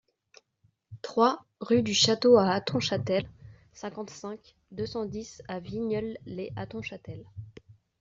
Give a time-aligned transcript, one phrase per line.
[1.03, 3.29] trois rue du Château à Hattonchâtel,
[3.71, 7.23] cinquante-cinq, deux cent dix à Vigneulles-lès-Hattonchâtel